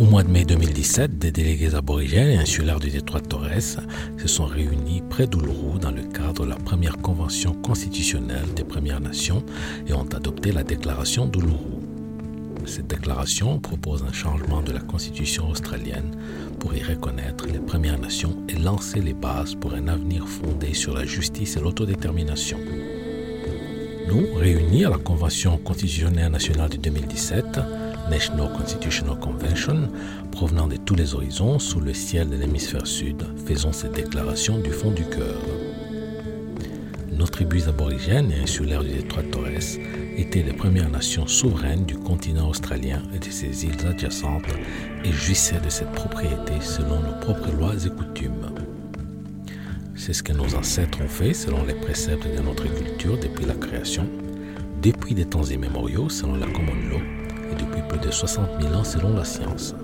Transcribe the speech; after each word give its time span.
Au 0.00 0.04
mois 0.04 0.22
de 0.22 0.30
mai 0.30 0.46
2017, 0.46 1.18
des 1.18 1.30
délégués 1.30 1.74
aborigènes 1.74 2.30
et 2.30 2.38
insulaires 2.38 2.80
du 2.80 2.88
détroit 2.88 3.20
de 3.20 3.26
Torres 3.26 3.60
se 4.16 4.28
sont 4.28 4.46
réunis 4.46 5.02
près 5.10 5.26
d'Uluru 5.26 5.78
dans 5.78 5.90
le 5.90 6.04
cadre 6.04 6.46
de 6.46 6.48
la 6.48 6.56
première 6.56 6.96
convention 6.96 7.52
constitutionnelle 7.52 8.54
des 8.56 8.64
Premières 8.64 9.02
Nations 9.02 9.44
et 9.86 9.92
ont 9.92 10.08
adopté 10.14 10.52
la 10.52 10.62
déclaration 10.62 11.26
d'Uluru. 11.26 11.82
Cette 12.64 12.86
déclaration 12.86 13.58
propose 13.58 14.02
un 14.02 14.12
changement 14.12 14.62
de 14.62 14.72
la 14.72 14.80
constitution 14.80 15.50
australienne 15.50 16.16
pour 16.58 16.74
y 16.74 16.82
reconnaître 16.82 17.46
les 17.46 17.58
Premières 17.58 18.00
Nations 18.00 18.38
et 18.48 18.56
lancer 18.56 19.02
les 19.02 19.12
bases 19.12 19.54
pour 19.54 19.74
un 19.74 19.86
avenir 19.86 20.26
fondé 20.26 20.72
sur 20.72 20.94
la 20.94 21.04
justice 21.04 21.58
et 21.58 21.60
l'autodétermination. 21.60 22.58
Nous, 24.08 24.34
réunis 24.34 24.86
à 24.86 24.90
la 24.90 24.98
Convention 24.98 25.58
constitutionnelle 25.58 26.32
nationale 26.32 26.70
de 26.70 26.78
2017, 26.78 27.44
National 28.10 28.50
Constitutional 28.52 29.16
Convention, 29.20 29.88
provenant 30.32 30.66
de 30.66 30.74
tous 30.74 30.96
les 30.96 31.14
horizons 31.14 31.60
sous 31.60 31.78
le 31.78 31.94
ciel 31.94 32.28
de 32.28 32.34
l'hémisphère 32.34 32.86
sud, 32.86 33.22
faisons 33.46 33.72
cette 33.72 33.92
déclaration 33.92 34.58
du 34.58 34.72
fond 34.72 34.90
du 34.90 35.04
cœur. 35.04 35.40
Nos 37.12 37.28
tribus 37.28 37.68
aborigènes 37.68 38.32
et 38.32 38.42
insulaires 38.42 38.82
du 38.82 38.90
détroit 38.90 39.22
Torres 39.22 39.78
étaient 40.16 40.42
les 40.42 40.52
premières 40.52 40.90
nations 40.90 41.28
souveraines 41.28 41.84
du 41.84 41.96
continent 41.96 42.48
australien 42.48 43.00
et 43.14 43.20
de 43.20 43.30
ses 43.30 43.64
îles 43.64 43.86
adjacentes 43.86 44.42
et 45.04 45.12
jouissaient 45.12 45.60
de 45.60 45.70
cette 45.70 45.92
propriété 45.92 46.54
selon 46.60 46.98
nos 47.00 47.20
propres 47.20 47.52
lois 47.52 47.74
et 47.76 47.90
coutumes. 47.90 48.50
C'est 49.94 50.14
ce 50.14 50.24
que 50.24 50.32
nos 50.32 50.56
ancêtres 50.56 51.00
ont 51.00 51.08
fait 51.08 51.32
selon 51.32 51.64
les 51.64 51.74
préceptes 51.74 52.26
de 52.26 52.42
notre 52.42 52.64
culture 52.64 53.18
depuis 53.20 53.44
la 53.44 53.54
création, 53.54 54.08
depuis 54.82 55.14
des 55.14 55.26
temps 55.26 55.44
immémoriaux 55.44 56.08
selon 56.08 56.34
la 56.34 56.46
common 56.46 56.74
law 56.90 57.19
depuis 57.70 57.82
plus 57.88 57.98
de 57.98 58.10
60 58.10 58.48
000 58.60 58.74
ans 58.74 58.84
selon 58.84 59.14
la 59.14 59.24
science. 59.24 59.74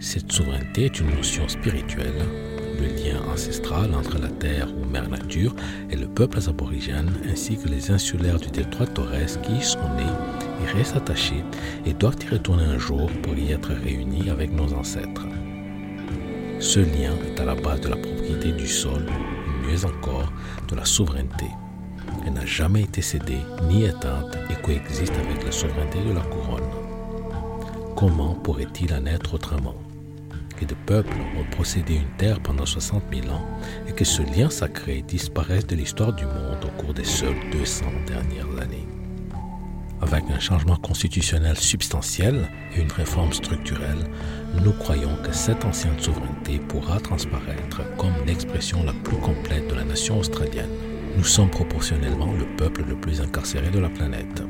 Cette 0.00 0.30
souveraineté 0.30 0.86
est 0.86 1.00
une 1.00 1.14
notion 1.14 1.48
spirituelle 1.48 2.22
le 2.80 2.86
lien 2.86 3.20
ancestral 3.32 3.94
entre 3.94 4.18
la 4.18 4.28
terre 4.28 4.68
ou 4.76 4.84
mère 4.84 5.08
nature 5.08 5.54
et 5.90 5.96
le 5.96 6.06
peuple 6.06 6.38
aborigène 6.48 7.10
ainsi 7.30 7.56
que 7.56 7.68
les 7.68 7.90
insulaires 7.90 8.38
du 8.38 8.48
détroit 8.48 8.86
Torres 8.86 9.40
qui 9.42 9.52
y 9.56 9.62
sont 9.62 9.78
nés 9.96 10.02
et 10.62 10.72
restent 10.76 10.96
attachés 10.96 11.44
et 11.86 11.92
doivent 11.92 12.16
y 12.24 12.28
retourner 12.28 12.64
un 12.64 12.78
jour 12.78 13.10
pour 13.22 13.34
y 13.34 13.52
être 13.52 13.72
réunis 13.72 14.30
avec 14.30 14.52
nos 14.52 14.72
ancêtres. 14.74 15.26
Ce 16.60 16.80
lien 16.80 17.12
est 17.26 17.40
à 17.40 17.44
la 17.44 17.54
base 17.54 17.80
de 17.82 17.88
la 17.88 17.96
propriété 17.96 18.52
du 18.52 18.66
sol, 18.66 19.04
mieux 19.68 19.84
encore 19.84 20.32
de 20.68 20.76
la 20.76 20.84
souveraineté. 20.84 21.46
Elle 22.26 22.32
n'a 22.32 22.46
jamais 22.46 22.82
été 22.82 23.02
cédée 23.02 23.42
ni 23.68 23.84
éteinte 23.84 24.36
coexiste 24.64 25.12
avec 25.12 25.44
la 25.44 25.52
souveraineté 25.52 25.98
de 26.02 26.14
la 26.14 26.22
couronne. 26.22 26.70
Comment 27.94 28.34
pourrait-il 28.34 28.94
en 28.94 29.04
être 29.04 29.34
autrement? 29.34 29.74
Que 30.56 30.64
des 30.64 30.74
peuples 30.86 31.18
ont 31.38 31.56
possédé 31.56 31.96
une 31.96 32.16
terre 32.16 32.40
pendant 32.40 32.64
60 32.64 33.02
000 33.12 33.28
ans 33.34 33.44
et 33.86 33.92
que 33.92 34.04
ce 34.04 34.22
lien 34.22 34.48
sacré 34.48 35.02
disparaisse 35.06 35.66
de 35.66 35.76
l'histoire 35.76 36.14
du 36.14 36.24
monde 36.24 36.64
au 36.64 36.82
cours 36.82 36.94
des 36.94 37.04
seules 37.04 37.36
200 37.52 37.84
dernières 38.06 38.62
années. 38.62 38.88
Avec 40.00 40.24
un 40.30 40.40
changement 40.40 40.76
constitutionnel 40.76 41.58
substantiel 41.58 42.48
et 42.74 42.80
une 42.80 42.92
réforme 42.92 43.32
structurelle, 43.32 44.08
nous 44.62 44.72
croyons 44.72 45.16
que 45.22 45.32
cette 45.32 45.64
ancienne 45.64 45.98
souveraineté 45.98 46.58
pourra 46.58 47.00
transparaître 47.00 47.82
comme 47.98 48.14
l'expression 48.26 48.82
la 48.82 48.92
plus 48.92 49.18
complète 49.18 49.68
de 49.68 49.74
la 49.74 49.84
nation 49.84 50.18
australienne. 50.18 50.70
Nous 51.16 51.24
sommes 51.24 51.50
proportionnellement 51.50 52.32
le 52.32 52.46
peuple 52.56 52.84
le 52.88 52.96
plus 52.96 53.20
incarcéré 53.20 53.70
de 53.70 53.78
la 53.78 53.88
planète. 53.88 54.42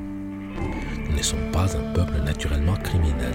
Sommes 1.24 1.50
pas 1.52 1.74
un 1.76 1.92
peuple 1.94 2.20
naturellement 2.24 2.76
criminel 2.76 3.32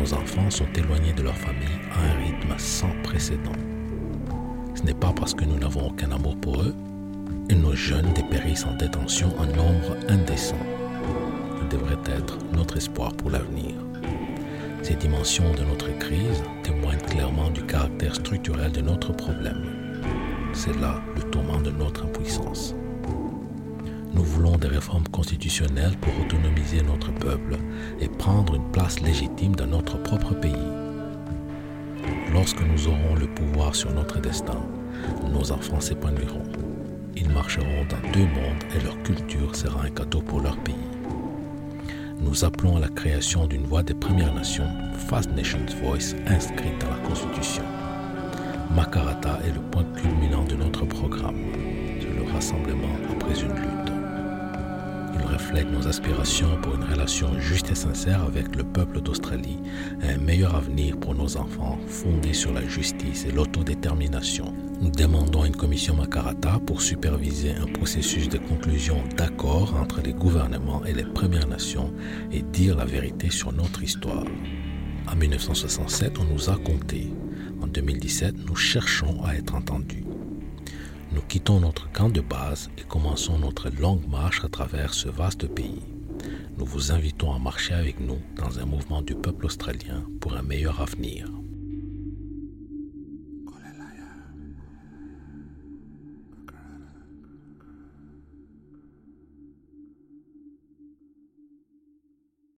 nos 0.00 0.14
enfants 0.14 0.50
sont 0.50 0.72
éloignés 0.74 1.12
de 1.12 1.22
leur 1.22 1.36
famille 1.36 1.78
à 1.92 2.10
un 2.10 2.24
rythme 2.24 2.54
sans 2.56 2.90
précédent. 3.02 3.52
Ce 4.74 4.82
n'est 4.82 4.94
pas 4.94 5.12
parce 5.12 5.34
que 5.34 5.44
nous 5.44 5.58
n'avons 5.58 5.88
aucun 5.88 6.10
amour 6.10 6.36
pour 6.36 6.62
eux 6.62 6.74
et 7.50 7.54
nos 7.54 7.74
jeunes 7.74 8.10
dépérissent 8.14 8.64
en 8.64 8.74
détention 8.76 9.28
en 9.38 9.44
nombre 9.44 9.96
indécent. 10.08 10.56
Ils 11.60 11.68
devraient 11.68 12.16
être 12.16 12.38
notre 12.54 12.78
espoir 12.78 13.12
pour 13.12 13.30
l'avenir. 13.30 13.74
Ces 14.82 14.94
dimensions 14.94 15.52
de 15.52 15.64
notre 15.64 15.96
crise 15.98 16.42
témoignent 16.62 16.98
clairement 17.00 17.50
du 17.50 17.62
caractère 17.62 18.14
structurel 18.14 18.72
de 18.72 18.80
notre 18.80 19.12
problème. 19.12 19.66
C'est 20.54 20.80
là 20.80 21.02
le 21.14 21.22
tourment 21.24 21.60
de 21.60 21.70
notre 21.70 22.06
impuissance. 22.06 22.74
Nous 24.12 24.24
voulons 24.24 24.56
des 24.56 24.68
réformes 24.68 25.06
constitutionnelles 25.08 25.96
pour 26.00 26.12
autonomiser 26.20 26.82
notre 26.82 27.12
peuple 27.12 27.56
et 28.00 28.08
prendre 28.08 28.54
une 28.54 28.70
place 28.72 29.00
légitime 29.00 29.54
dans 29.54 29.68
notre 29.68 30.02
propre 30.02 30.34
pays. 30.34 30.66
Lorsque 32.32 32.60
nous 32.60 32.88
aurons 32.88 33.14
le 33.14 33.26
pouvoir 33.26 33.74
sur 33.74 33.92
notre 33.92 34.20
destin, 34.20 34.60
nos 35.32 35.52
enfants 35.52 35.80
s'épanouiront. 35.80 36.42
Ils 37.16 37.28
marcheront 37.30 37.84
dans 37.88 38.10
deux 38.12 38.26
mondes 38.26 38.64
et 38.76 38.84
leur 38.84 39.00
culture 39.02 39.54
sera 39.54 39.84
un 39.84 39.90
cadeau 39.90 40.20
pour 40.20 40.40
leur 40.40 40.56
pays. 40.58 40.74
Nous 42.20 42.44
appelons 42.44 42.76
à 42.76 42.80
la 42.80 42.88
création 42.88 43.46
d'une 43.46 43.64
voix 43.64 43.82
des 43.82 43.94
Premières 43.94 44.34
Nations, 44.34 44.68
First 45.08 45.30
Nations 45.30 45.66
Voice, 45.82 46.14
inscrite 46.26 46.78
dans 46.80 46.90
la 46.90 47.08
Constitution. 47.08 47.64
Makarata 48.74 49.38
est 49.44 49.54
le 49.54 49.60
point 49.70 49.84
culminant 49.96 50.44
de 50.44 50.54
notre 50.54 50.84
programme. 50.84 51.36
Le 52.16 52.30
rassemblement 52.32 52.94
après 53.10 53.40
une 53.40 53.54
lutte 53.54 53.79
reflète 55.30 55.70
nos 55.70 55.86
aspirations 55.86 56.56
pour 56.62 56.74
une 56.74 56.84
relation 56.84 57.38
juste 57.38 57.70
et 57.70 57.74
sincère 57.74 58.22
avec 58.24 58.56
le 58.56 58.64
peuple 58.64 59.00
d'Australie 59.00 59.58
un 60.02 60.18
meilleur 60.18 60.54
avenir 60.54 60.98
pour 60.98 61.14
nos 61.14 61.36
enfants 61.36 61.78
fondé 61.86 62.32
sur 62.32 62.52
la 62.52 62.66
justice 62.66 63.24
et 63.26 63.32
l'autodétermination. 63.32 64.52
Nous 64.80 64.90
demandons 64.90 65.44
une 65.44 65.56
commission 65.56 65.94
Makarata 65.94 66.58
pour 66.66 66.82
superviser 66.82 67.52
un 67.52 67.66
processus 67.66 68.28
de 68.28 68.38
conclusion 68.38 69.02
d'accord 69.16 69.74
entre 69.76 70.00
les 70.00 70.12
gouvernements 70.12 70.84
et 70.84 70.92
les 70.92 71.04
Premières 71.04 71.48
Nations 71.48 71.92
et 72.32 72.42
dire 72.42 72.76
la 72.76 72.84
vérité 72.84 73.30
sur 73.30 73.52
notre 73.52 73.82
histoire. 73.82 74.24
En 75.10 75.16
1967, 75.16 76.18
on 76.18 76.24
nous 76.24 76.50
a 76.50 76.56
compté. 76.56 77.12
En 77.62 77.66
2017, 77.66 78.34
nous 78.46 78.56
cherchons 78.56 79.22
à 79.24 79.34
être 79.34 79.54
entendus. 79.54 79.99
Nous 81.12 81.22
quittons 81.22 81.58
notre 81.58 81.90
camp 81.90 82.08
de 82.08 82.20
base 82.20 82.70
et 82.78 82.82
commençons 82.82 83.38
notre 83.38 83.68
longue 83.68 84.06
marche 84.08 84.44
à 84.44 84.48
travers 84.48 84.94
ce 84.94 85.08
vaste 85.08 85.48
pays. 85.48 85.82
Nous 86.56 86.64
vous 86.64 86.92
invitons 86.92 87.32
à 87.32 87.38
marcher 87.38 87.74
avec 87.74 87.98
nous 87.98 88.18
dans 88.36 88.60
un 88.60 88.64
mouvement 88.64 89.02
du 89.02 89.16
peuple 89.16 89.46
australien 89.46 90.04
pour 90.20 90.34
un 90.36 90.42
meilleur 90.42 90.80
avenir. 90.80 91.26